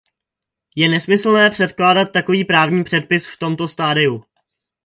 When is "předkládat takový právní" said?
1.49-2.83